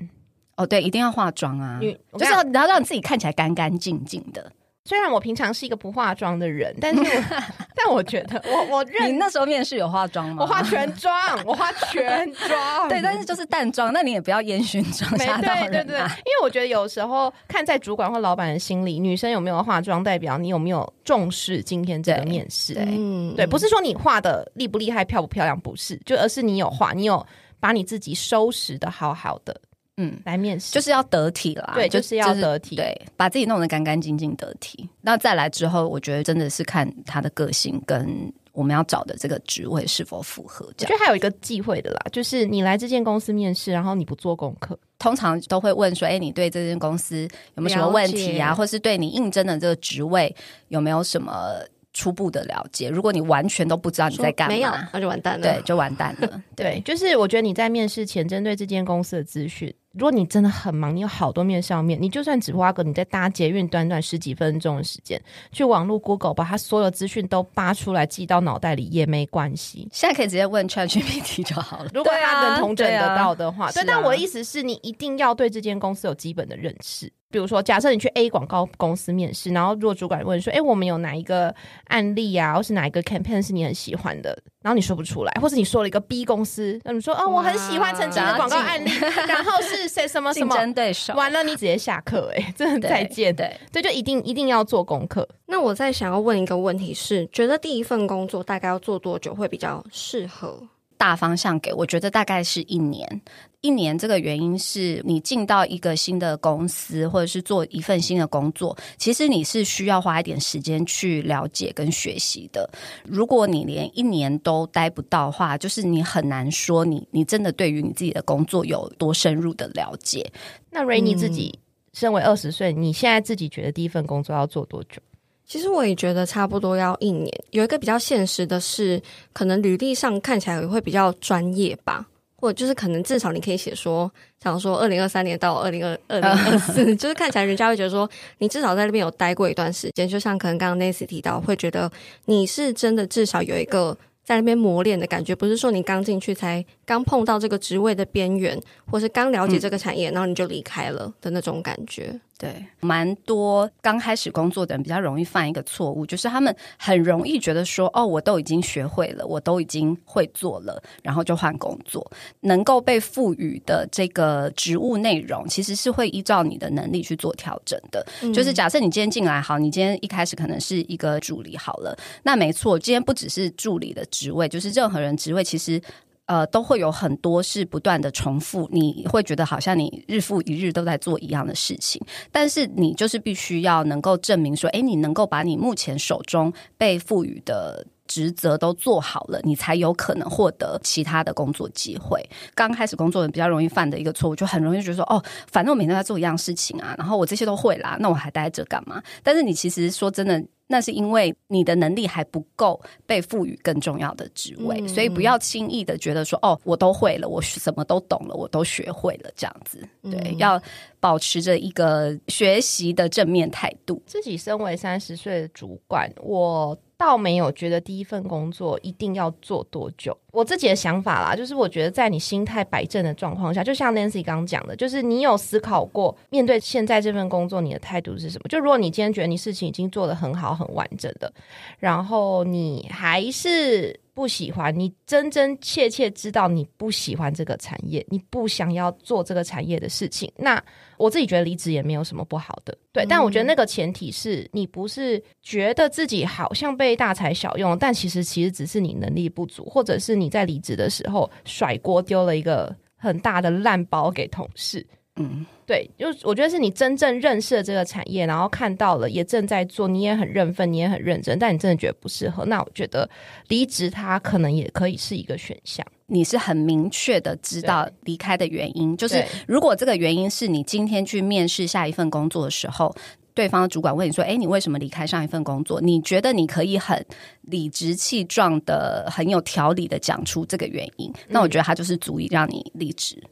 [0.56, 4.52] 哦，对，一定要化妆啊，女就是要你要让自己看起来干干净净的。
[4.84, 7.22] 虽然我平常是一个不化妆的人，但是我
[7.74, 10.36] 但我觉得我我认你那时候面试有化妆吗？
[10.38, 11.12] 我化全妆，
[11.44, 16.04] 我化全妆， 对，但是就是淡妆，那你也不要烟熏妆没吓到对对对，因。
[16.04, 22.72] 为我觉得有时候看在主管或老板的心里，女生有没有化妆，代表你有没有重视今天这个面试。
[22.74, 27.26] 对嗯对，不是说你化的厉不厉害、漂不漂亮，不是，就而是你有化，你有
[27.60, 29.60] 把你自己收拾的好好的
[29.98, 34.86] 嗯，来面试，就是要得体啦，对就是要得体对，把自己弄得干干净净得体。
[35.00, 40.70] 那再来之后，我觉得真的是看他的个性跟我们要找的这个职位是否符合。
[40.76, 48.54] 这样我觉得还有一个忌讳的啦，就是你来这间公司面试，然后你不做功课，通常都会问说：“哎，你对这间公司有没有什么问题啊？
[48.54, 50.34] 或是对你应征的这个职位
[50.68, 51.54] 有没有什么
[51.96, 52.90] 初步的了解？
[52.90, 55.42] 如果你完全都不知道你在干嘛，没有，那就完蛋了。
[55.42, 56.42] 对，就完蛋了。
[56.54, 65.20] 对，就是我觉得你在面试前针对这间公司的资讯，如果你真的很忙，你有好多面上面，你就算只花个你在搭捷运短短十几分钟的时间，
[65.52, 69.88] 去网络 Google 把它所有资讯都扒出来记到脑袋里也没关系。
[69.90, 71.90] 现在可以直接问 ChatGPT 就好了。
[71.94, 77.10] 如果对啊他能同整得到的话，对,、但我的意思是你一定要对这间公司有基本的认识。
[77.28, 81.54] 比如说，假设你去 A 广告公司面试，然后如果主管问说：“哎，我们有哪一个
[81.86, 88.90] 案例啊，或是哪一个 campaign 是你很喜欢的？”然后你说不出来，或是你说了一个 B 公司，那你说：“哦，我很喜欢曾经的广告案例，
[89.28, 93.32] 然后是谁什么什竞么。”争对手，完了，你直接下课哎、真的对再见。
[93.36, 95.28] 对，对，就一定一定要做功课。
[95.46, 100.60] 那我在想要问一个问题是，觉得第一份工作大概要做多久会比较适合？
[100.98, 103.20] 大方向给，我觉得大概是一年。
[103.66, 112.70] 一年这个原因是你进到一个新的公司，或者是做一份新的工作，其实你是需要花一点时间去了解跟学习的。
[113.04, 120.30] 如果你连一年都待不到的话，就是你很难说你你真的对于你自己的工作有多深入的了解。
[120.70, 121.58] 那 Rainy 自己
[121.92, 125.02] 身为二十岁，你现在自己觉得第一份工作要做多久？
[125.44, 127.32] 其实我也觉得差不多要一年。
[127.50, 129.00] 有一个比较现实的是，
[129.32, 132.04] 可能履历上看起来也会比较专业吧，
[132.36, 134.10] 或者就是可能至少你可以写说，
[134.42, 140.08] 想说二零二三年到二零二 二零二四， 就是看起来人家会觉得说你至少在那边有待过一段时间。
[140.08, 141.90] 就像可能刚刚 Nancy 提到，会觉得
[142.26, 143.96] 你是真的至少有一个。
[144.26, 152.12] 在那边磨练的感觉，不是说你刚进去才刚碰到这个职位的边缘，或是刚了解这个产业，然后你就离开了的那种感觉。
[152.38, 162.06] 对，蛮多刚开始工作的人比较容易犯一个错误，就是他们很容易觉得说，哦，我都已经学会了，我都已经会做了，然后就换工作。
[162.40, 168.06] 能够被赋予的这个职务内容，其实是会依照你的能力去做调整的。
[168.34, 175.80] 就是假设你今天进来，好，你今天一开始可能是一个助理好了，那没错，今天不只是助理的职位，就是任何人职位其实。
[176.26, 182.00] 呃，都会有很多是不断的重复，你会觉得好像你日复一日都在做一样的事情，
[182.32, 192.20] 但是你就是必须要能够证明说，诶，你能够把你目前手中被赋予的职责都做好了，你才有可能获得其他的工作机会。
[192.56, 199.00] 刚开始工作人比较容易犯的一个错误，就很容易觉得说，哦，反正我每天都在做一样事情啊，然后我这些都会啦，那我还待着干嘛？
[199.22, 200.44] 但是你其实说真的。
[200.68, 209.78] 那是因为你的能力还不够被赋予更重要的职位，嗯所以不要轻易的觉得说哦，我都会了，我什么都懂了，我都学会了这样子。
[210.02, 210.60] 对，嗯要
[210.98, 214.02] 保持着一个学习的正面态度。
[214.06, 220.16] 自己身为三十岁的主管，我倒没有觉得第一份工作一定要做多久。
[220.32, 228.48] 我自己的想法啦，就是我觉得在你心态摆正的状况下，就像 Nancy 刚讲的，就是你有思考过面对现在这份工作你的态度是什么？
[228.48, 231.32] 就如果你今天觉得你事情已经做得很好、很完整的，
[231.78, 240.60] 然后你还是不喜欢，你真真切切知道你不喜欢这个产业，你不想要做这个产业的事情，那
[240.96, 242.74] 我自己觉得离职也没有什么不好的。
[242.92, 254.86] 对，但我觉得那个前提是你不是觉得自己好像被大材小用，但其实其实只是你能力不足，或者是你在离职的时候甩锅丢了一个很大的烂包给同事。
[255.16, 263.08] 嗯，对，就我觉得是你真正认识了这个产业，然后看到了，也正在做，你也很认份，你也很认真，但你真的觉得不适合，那我觉得
[263.48, 265.86] 离职它可能也可以是一个选项。
[266.06, 272.94] 你是很明确的知道离开的原因，就是如果这个原因是你今天去面试下一份工作的时候。
[273.34, 275.78] 对方的主管问你说：“哎，你为什么离开上一份工作？
[275.78, 277.04] 你觉得你可以很
[277.42, 281.12] 理直气壮的、很有条理的讲出这个原因？
[281.28, 283.22] 那我觉得他就是足以让你离职。
[283.22, 283.28] 嗯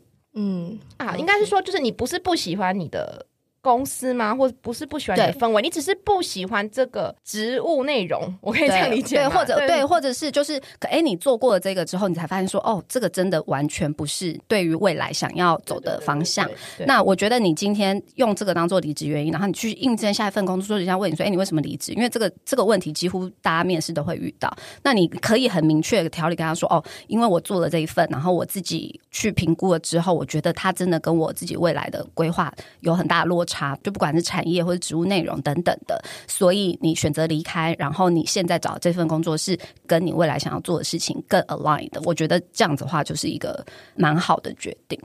[0.98, 3.26] 啊，应该是说，就是你不是不喜欢你的
[3.64, 4.34] 公司吗？
[4.34, 16.46] 或者不是不喜欢你的氛围，你只是不喜欢这个职务内容， 我可以这样理解对，吗或者对，或者是就是，可哎，你做过了这个之后，你才发现说，哦，这个真的完全不是对于未来想要走的方向。
[16.46, 21.92] 对对那我觉得你今天用这个当做离职原因，然后你去应征下一份工作，人家问你说，哎，你为什么离职？
[21.92, 24.54] 因为这个这个问题几乎大家面试都会遇到。
[24.82, 43.64] 那你可以很明确的条理跟他说，哦，因为我做了这一份，然后我自己去评估了之后，我觉得他真的跟我自己未来的规划有很大的落差，就不管是产业或者职务内容等等的，所以你选择离开，然后你现在找这份工作是跟你未来想要做的事情更 align 的，我觉得这样子的话就是一个
[43.94, 44.98] 蛮好的决定。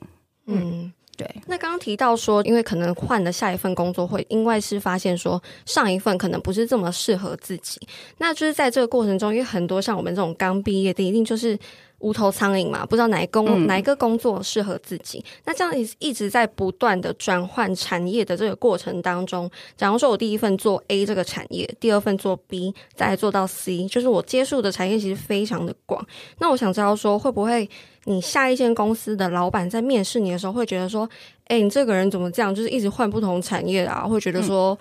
[0.46, 0.92] 嗯。
[1.18, 7.78] 对，那刚刚提到说，因为可能换了下一份工作，会因为是发现说上一份可能不是这么适合自己，
[8.20, 11.60] 那就是在这个过程中，因为很多像我们这种刚毕业的，一定就是
[12.00, 15.24] 无头苍蝇嘛，不知道哪一工、嗯哪一个工作适合自己。
[15.46, 26.06] 那这样一一直在不断的转换产业的这个过程当中，假如说我第一份做 A 这个产业，第二份做 B，再做到 C，就是我接触的产业其实非常的广。
[26.40, 27.70] 那我想知道说，会不会
[28.06, 31.10] 你下一间公司的老板在面试你的时候，会觉得说，
[31.46, 32.54] 哎、你这个人怎么这样？
[32.54, 34.78] 就是一直换不同产业啊，会觉得说。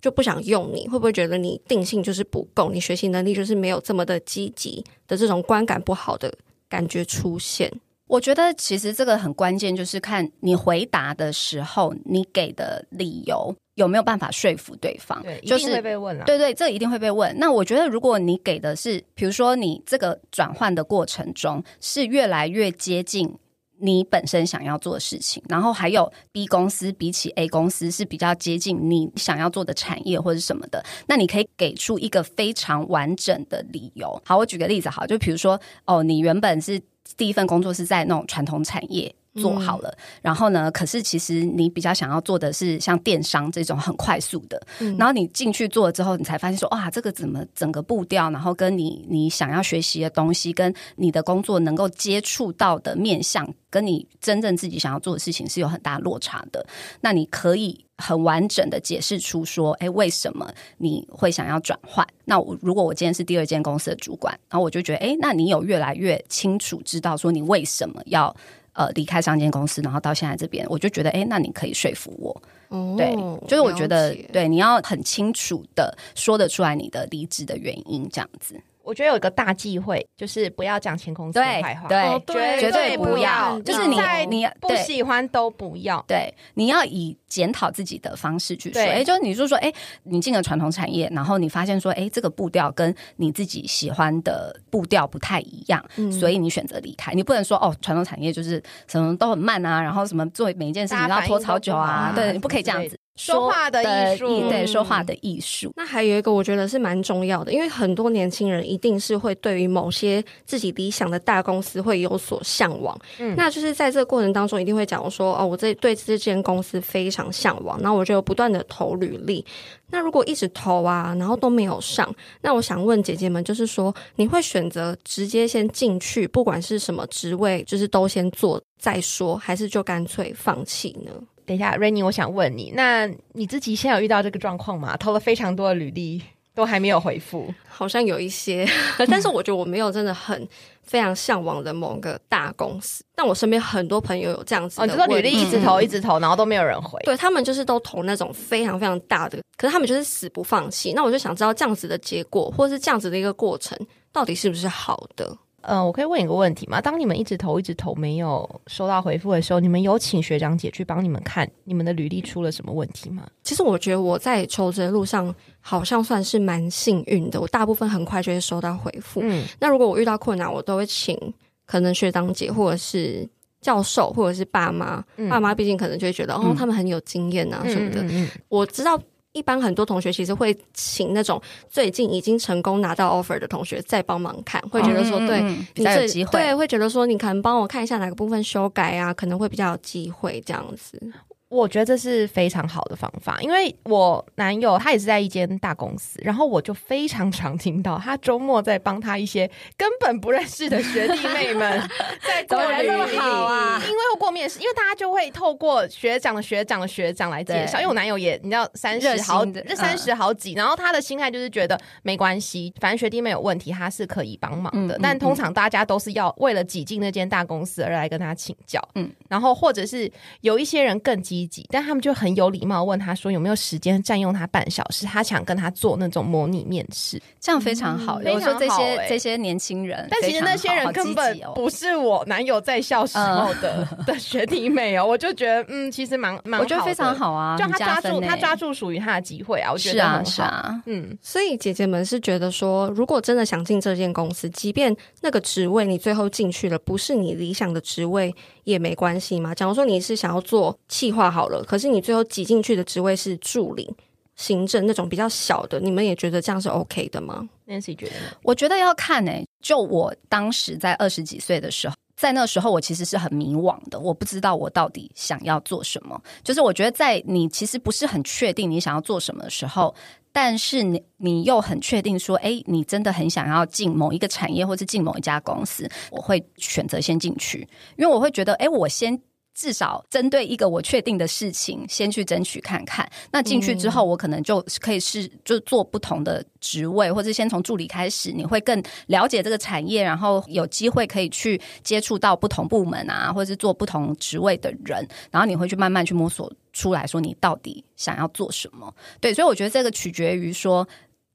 [0.00, 6.32] 就不想用你，会不会觉得你定性就是不够，你学习能力就是没有这么的积极的这种观感不好的
[6.68, 7.72] 感觉出现？
[8.06, 15.22] 我觉得其实这个很关键，就是看你回答的时候，你给的理由有没有办法说服对方。
[15.22, 16.24] 对，一定就是会被问了。
[16.24, 17.38] 对对，这一定会被问。
[17.38, 23.30] 那我觉得，如果你给的是，比如说你这个转换的过程中是越来越接近
[23.80, 34.20] 你本身想要做的事情，然后还有 B 公司比起 A 公司是比较接近你想要做的产业或者什么的，那你可以给出一个非常完整的理由。
[34.24, 36.80] 好，我举个例子，好，就比如说，哦，你原本是
[37.16, 39.14] 第一份工作是在那种传统产业。
[39.40, 40.70] 做好了，然后呢？
[40.70, 44.60] 可是其实你比较想要做的是像电商这种很快速的，
[44.98, 56.66] 然后你进去做了之后，你才发现说，哇，这个怎么整个步调，然后跟你你想要学习的东西，跟你的工作能够接触到的面向，跟你真正自己想要做的事情是有很大落差的。
[57.00, 62.06] 那你可以很完整的解释出说，哎，为什么你会想要转换？
[62.24, 68.34] 那我如果我今天是第二间公司的主管，然后我就觉得，哎，那你有越来越清楚知道说你为什么要。
[68.78, 72.42] 呃，离开上间公司，然后到现在这边，我就觉得，哎，那你可以说服我。
[72.68, 73.12] 哦对，
[73.48, 78.54] 就是我觉得，对，你要很清楚的说得出来你的离职的原因，这样子。
[78.88, 86.02] 我觉得有一个大忌讳，就是不要讲前公司坏话，对哦对绝对不不要，就是你在你不喜欢都不要。
[86.08, 88.80] 对，你要以检讨自己的方式去说。
[88.80, 89.70] 对哎，就是你就说，哎，
[90.04, 97.12] 你进了传统产业，然后你发现说，哎，这个步调跟你自己喜欢的步调不太一样，所以你选择离开。
[97.12, 102.97] 你不能说哦，传统产业就是什么都很慢啊，然后什么做每一件事情都要拖好久啊，对，你不可以这样子。
[103.18, 105.72] 说话的艺术对，嗯说话的艺术。
[105.76, 112.98] 那还有一个，我觉得是蛮重要的，因为很多年轻人一定是会对于某些自己理想的大公司会有所向往。
[113.18, 119.44] 嗯那就是在这个过程当中，一定会讲说，哦，我这对这间公司非常向往，那我就不断的投履历。
[119.90, 131.12] 那如果一直投啊，然后都没有上，那我想问姐姐们，就是说，你会选择直接先进去，不管是什么职位，就是都先做再说，还是就干脆放弃呢？
[131.48, 134.94] 等一下，Rainy，我想问你，那你自己现在有遇到这个状况吗？
[134.98, 136.20] 投了非常多的履历，
[136.54, 137.52] 都还没有回复。
[137.66, 138.68] 好像有一些，
[139.08, 140.46] 但是我觉得我没有真的很
[140.82, 143.02] 非常向往的某个大公司。
[143.14, 147.00] 但我身边很多朋友有这样子哦，的你履，历一直投，嗯一直投，然后都没有人回。
[147.04, 150.92] 对他们就是都投那种非常非常大的，可是他们就是死不放弃。
[150.92, 153.78] 那我就想知道这样子的结果，或是这样子的一个过程，
[154.12, 155.34] 到底是不是好的？
[155.62, 156.80] 嗯、我可以问一个问题吗？
[156.80, 163.26] 当你们一直投一直投没有收到回复的时候，你们有请学长姐去帮你们看你们的履历出了什么问题吗？
[163.42, 169.20] 其实我觉得我在求职的路上好像算是蛮幸运的，我大部分很快就会收到回复。
[169.22, 171.18] 嗯，那如果我遇到困难，我都会请
[171.66, 173.28] 可能学长姐或者是
[173.60, 178.00] 教授或者是爸妈，嗯爸妈毕竟可能就会觉得哦嗯，他们很有经验啊什么的。
[178.02, 178.98] 嗯嗯我知道。
[179.38, 185.40] 一般很多同学其实会请那种最近已经成功拿到 offer 的同学再帮忙看，会觉得说，对
[185.76, 186.32] 你这机会。
[186.32, 191.00] 对，会觉得说你可能帮我看一下哪个部分修改啊，可能会比较有机会这样子。
[191.48, 201.80] 我觉得这是非常好的方法，因为我男友他也是在一间大公司，然后我就非常常听到他周末在帮他一些根本不认识的学弟妹们
[202.20, 218.98] 在过怎么人履那么历好啊因为我过面试，因为大家就会透过学长的学长的学长来介绍，因为我男友也你知道三十好心的嗯三十好几，然后他的心态就是觉得没关系，反正学弟妹有问题他是可以帮忙的，嗯嗯但通常大家都是要为了挤进那间大公司而来跟他请教，嗯。
[218.98, 221.22] 嗯，然后或者是有一些人更
[221.70, 228.18] 但他们就很有礼貌问他说有没有时间占用他半小时，他想跟他做那种模拟面试，这样非常好。
[228.18, 238.26] 非常我说这些这些年轻人，但其实那些人根本不是我男友在校时候的、 的学弟妹哦，我就觉得嗯，其实蛮蛮，我觉得非常好啊，就他抓住欸。
[238.26, 240.30] 他抓住属于他的机会啊，我觉是啊得很好。
[240.30, 248.34] 是啊，嗯，所以姐姐们是觉得说，如果真的想进这间公司，即便那个职位你最后进去了，不是你理想的职位
[248.70, 249.54] 也没关系吗？
[249.54, 253.90] 假如说你是想要做企划好了，可是你最后挤进去的职位是助理、
[254.36, 258.12] 行政那种比较小的，你们也觉得这样是 OK 的吗？Nancy 觉得？
[258.42, 261.94] 我觉得要看诶、就我当时在二十几岁的时候。
[262.20, 266.20] 在那时候，我其实是很迷惘的，我不知道我到底想要做什么。
[266.42, 269.94] 就是我觉得，在你其实不是很确定你想要做什么的时候，
[270.40, 277.66] 但是你你又很确定说，哎，你真的很想要进某一个产业，或是进某一家公司，我会选择先进去，
[277.96, 279.20] 因为我会觉得，哎，我先。
[279.60, 283.10] 至少针对一个我确定的事情，先去争取看看。
[283.32, 296.48] 那进去之后，我可能就可以是就做不同的职位，或者先从助理开始，你会更了解这个产业，然后有机会可以去接触到不同部门啊，或者是做不同职位的人，然后你会去慢慢去摸索
[296.78, 298.94] 出来说你到底想要做什么。
[299.20, 300.86] 对，所以我觉得这个取决于说。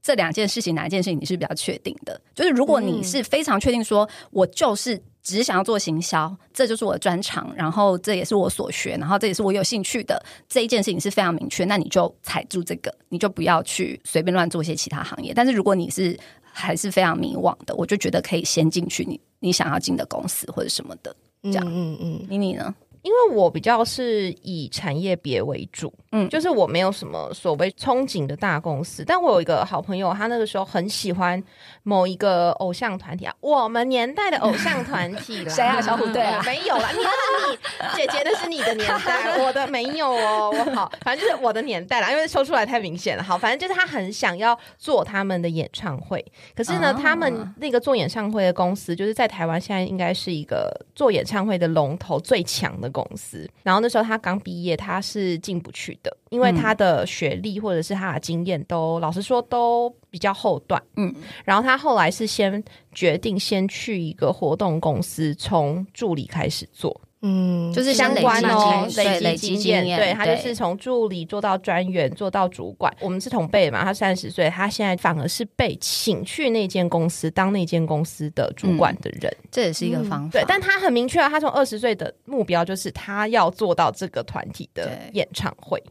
[0.06, 2.20] 这两件事情哪一件事情你是比较确定的？
[2.36, 15.34] 就是如果你是非常确定说，我就是只想要做行销，这就是我的专长，然后这也是我所学，然后这也是我有兴趣的这一件事情是非常明确，那你就踩住这个，你就不要去随便乱做一些其他行业。
[15.34, 16.20] 但是如果你是
[16.52, 21.16] 还是非常迷惘的，我就觉得可以先进去你你想要进的公司或者什么的。
[21.44, 22.76] 这样嗯嗯你你呢？
[23.04, 26.24] 因为我比较是以产业别为主，嗯。
[26.24, 31.41] 嗯，就是我没有什么所谓憧憬的大公司，但我有一个好朋友，他那个时候很喜欢
[31.84, 35.82] 某一个偶像团体啊，我们年代的偶像团体啦， 谁啊？
[35.82, 36.41] 小虎队啊？
[36.45, 37.58] 没有啦，你那是你
[37.95, 46.24] 姐姐的是你的年代，我的没有哦，我好，反正就是我的年代啦，因为说出来太明显了，好，反正就是他很想要做他们的演唱会，
[46.56, 53.50] 可是呢，哦他们那个做演唱会的公司，就是在台湾现在应该是一个做演唱会的龙头最强的公司。
[53.64, 60.82] 然后那时候他刚毕业，他是进不去的，因为他的学历或者是他的经验都，老实说都比较后段。
[60.96, 61.14] 嗯，
[61.44, 62.64] 然后他后来是先
[62.94, 67.02] 决定先去一个活动公司，从助理开始做。
[67.26, 72.93] 嗯，就是相关哦，累积经验验，对他就是从助理做到专员，做到主管。
[72.99, 79.34] 我们是同辈嘛，他三十岁，他现在反而是被请去那间公司当那间公司的主管的人。
[79.49, 80.32] 这也是一个方法。
[80.32, 85.82] 对，但他很明确啊，他从二十岁的目标就是他要做到这个团体的演唱会，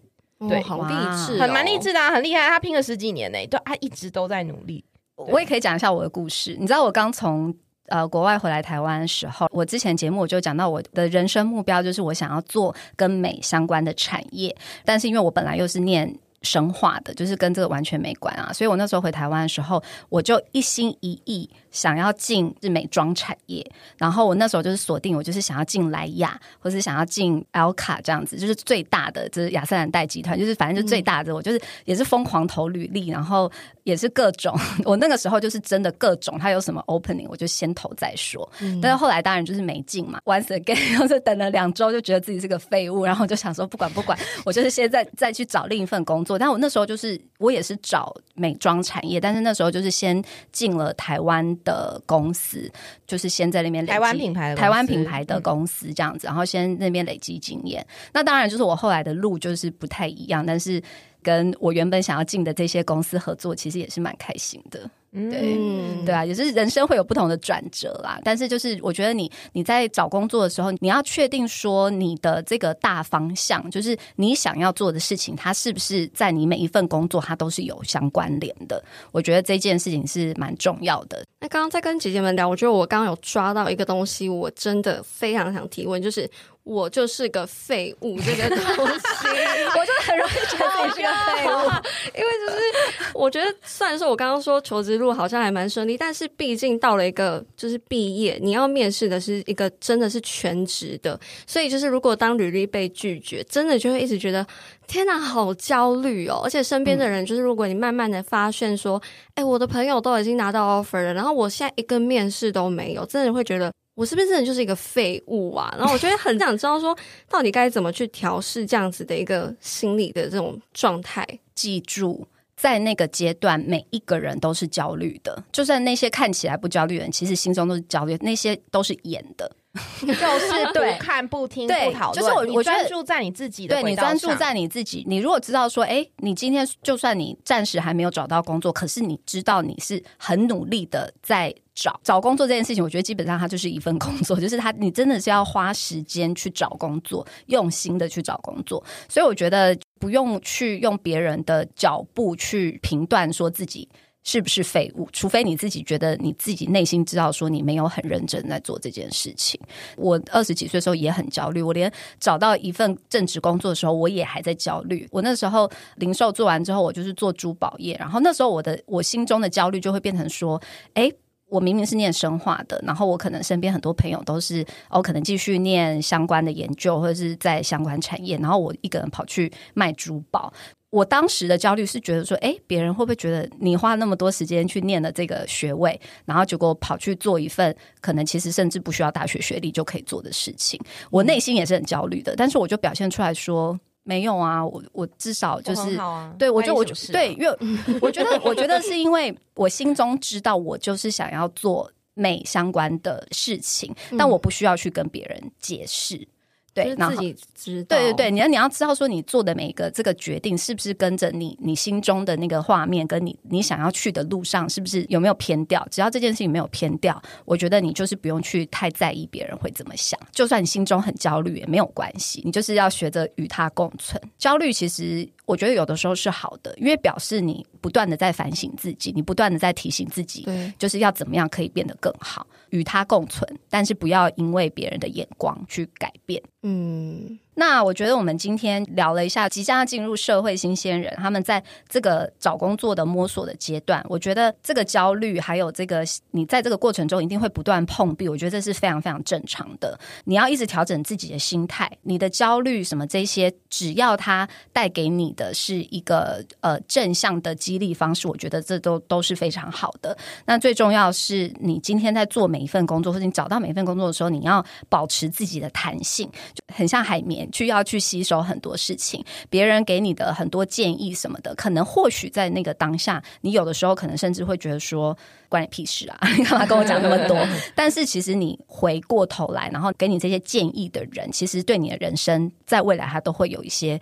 [0.41, 2.47] 对哦好励志哦，很蛮励志的、啊，很厉害。
[2.47, 4.85] 他拼了十几年呢、对，他一直都在努力。
[5.17, 6.57] 我也可以讲一下我的故事。
[6.61, 7.55] 你知道我刚从
[7.93, 16.19] 呃国外回来台湾的时候，我之前节目我就讲到我的人生目标就是我想要做跟美相关的产业，但是因为我本来又是念。
[16.43, 23.65] 生化的，就是跟这个完全没关啊，所以我那时候回台湾的时候，我就一心一意想要进日美妆产业，
[23.97, 33.51] 然后我那时候就是锁定我就是想要进莱雅，或是想要进 L 卡这样子，就是最大的，就是雅诗兰黛集团，就是反正就最大的，我就是也是疯狂投履历，然后
[33.85, 38.51] 也是各种， 我那个时候就是真的各种，它有什么 opening 我就先投再说。
[38.83, 46.32] 但是后来当然就是没进嘛，once again， 就是等了两周就觉得自己是个废物，然后就想说不管不管，我就是现在再去找另一份工作。
[46.39, 52.71] 但我那时候就是我也是找美妆产业，但是那时候就是先进了台湾的公司，
[53.07, 57.87] 就是先在那边台湾品牌的台湾品牌的公司这样子，然后先那边累积经验。
[58.13, 60.83] 那当然就是我后来的路就是不太一样，但是
[61.23, 64.91] 跟我原本想要进的这些公司合作，其实也是蛮开心的。
[65.13, 65.57] 对。
[65.59, 68.19] 嗯，对啊，也是人生会有不同的转折啦。
[68.25, 78.83] 但是就是我觉得你你在找工作的时候，你要确定说你的这个大方向，就是你想要做的事情，它是不是在你每一份工作它都是有相关联的？
[79.13, 81.25] 我觉得这件事情是蛮重要的。
[81.41, 86.29] 那刚刚在跟姐姐们聊，我觉得我刚刚有抓到一个东西，我真的非常想提问，就是
[86.65, 88.93] 我就是个废物这个东西。
[89.75, 91.71] 我就很容易觉得自己是个废物。
[92.15, 104.47] 因为就是我觉得，虽然说我刚刚说求职路好像还蛮顺利，但是毕竟到了一个就是毕业，你要面试的是一个真的是全职的，所以就是如果当履历被拒绝，真的就会一直觉得
[104.87, 106.43] 天哪，好焦虑哦！
[106.45, 109.01] 而且身边的人就是，如果你慢慢的发现说，
[109.35, 113.73] 哎、我的朋友都已经拿到 offer 了，然后我现在一个面试都没有，真的会觉得。
[113.95, 115.73] 我是不是真的就是一个废物啊？
[115.77, 116.97] 然后我觉得很想知道说，
[117.29, 121.27] 到底该怎么去调试这样子的一个心理的这种状态。
[121.55, 122.27] 记住，
[122.57, 125.45] 在那个阶段，每一个人都是焦虑的。
[125.53, 129.53] 就算那些看起来不焦虑的人，其实心中都是焦虑，那些都是演的。
[130.05, 135.03] 就是对不看、不听、不讨论，就是我我专注在你自己的对你专注在你自己。
[135.07, 148.85] 你如果知道说，哎，你今天就算你暂时还没有找到工作，可是你知道你是很努力的在找找工作这件事情，我觉得基本上它就是一份工作， 就是他你真的是要花时间去找工作，用心的去找工作。
[149.09, 153.89] 所以我觉得不用去用别人的脚步去评断说自己。
[154.25, 155.09] 是不是废物？
[155.13, 159.61] 除非你自己觉得你自己内心知道说你没有很认真在做这件事情。
[159.97, 165.09] 我二十几岁的时候也很焦虑，我连找到一份正职工作的时候，我也还在焦虑。
[165.11, 170.61] 我那时候零售做完之后，我就是做珠宝业，然后那时候我的我心中的焦虑就会变成说，
[170.95, 171.13] 哎。
[171.49, 180.51] 我明明是念生化的，然后我可能身边很多朋友都是哦，可能继续念相关的研究或者是在相关产业，然后我一个人跑去卖珠宝。
[180.93, 190.79] 我当时的焦虑是觉得说，哎，别人会不会觉得你花那么多时间去念了这个学位，然后结果跑去做一份可能其实甚至不需要大学学历就可以做的事情？
[191.11, 193.81] 我内心也是很焦虑的，但是我就表现出来说。
[194.05, 197.57] 没有啊，我我至少就是，啊、对我就我就就对，因为
[198.03, 206.27] 我觉得我觉得是因为我心中知道我就是想要做美相关的事情，但我不需要去跟别人解释。
[206.75, 207.97] 对，自己知道。
[207.97, 215.87] 对对对，你要你要知道说，你做的每一个这个决定，是不是跟着你你心中的那个画面，跟你你想要去的路上，是不是有没有偏掉？
[215.91, 220.19] 只要这件事情没有偏掉，我觉得你就是不用去太在意别人会怎么想。
[220.31, 224.21] 就算你心中很焦虑也没有关系，你就是要学着与它共存。
[224.39, 236.41] 焦虑其实我觉得有的时候是好的，因为表示你不断的在反省自己，你不断的在提醒自己，对，就是要怎么样可以变得更好，与他共存，但是不要因为别人的眼光去改变。
[236.63, 249.99] 嗯，那我觉得我们今天聊了一下即将要进入社会新鲜人，他们在这个找工作的摸索的阶段，我觉得这个焦虑还有这个你在这个过程中一定会不断碰壁，我觉得这是非常非常正常的。
[250.25, 260.17] 你要一直调整自己的心态，你的焦虑什么这些，只要它带给你的是一个呃正向的激励方式，我觉得这都都是非常好的。
[260.47, 266.29] 那最重要是你今天在做每一份工作，或者你找到每一份工作的时候，你要保持自己的弹性。
[266.55, 275.17] 就很像海绵，去要去吸收很多事情，别人给你的很多建议什么的，可能或许在那个当下，你有的时候可能甚至会觉得说
[275.49, 277.37] 关你屁事啊， 你干嘛跟我讲那么多？
[277.75, 284.01] 但是其实你回过头来，然后给你这些建议的人，其实对你的人生在未来他都会有一些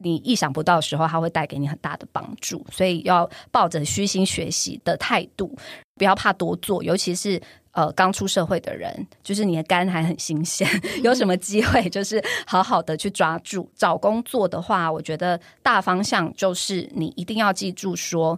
[0.00, 2.66] 你意想不到的时候，它会带给你很大的帮助。
[2.72, 5.56] 所以要抱着虚心学习的态度，
[5.94, 7.40] 不要怕多做，尤其是。
[7.72, 10.68] 呃，刚出社会的人，就是你的肝还很新鲜，
[11.04, 13.70] 有什么机会，就是好好的去抓住。
[13.76, 18.36] 找工作的话，我觉得大方向就是你一定要记住说，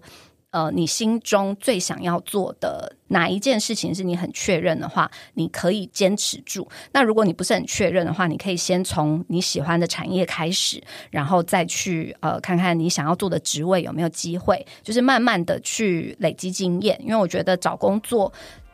[0.53, 6.69] 呃，你心中最想要做的哪一件事情是你很确认的话，你可以坚持住。
[6.93, 17.01] 那如果你不是很确认的话，你可以先从你喜欢的产业开始，然后再去呃看看你想要做的职位有没有机会，就是慢慢的去累积经验。
[17.03, 18.33] 因为我觉得找工作。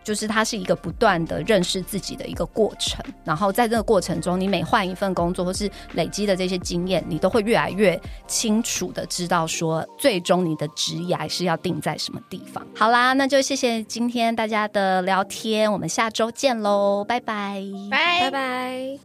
[0.09, 12.66] 就是它是一个不断的认识自己的一个过程，然后在这个过程中，你每换一份工作或是累积的这些经验，你都会越来越清楚的知道说，最终你的职业是要定在什么地方。
[12.74, 18.98] 好啦，那就谢谢今天大家的聊天，我们下周见喽，拜拜，拜拜拜。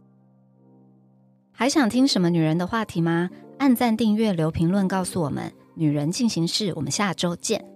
[1.52, 3.28] 还想听什么女人的话题吗？
[3.58, 5.52] 按赞、订阅、留评论，告诉我们。
[5.74, 7.73] 女人进行式，我们下周见。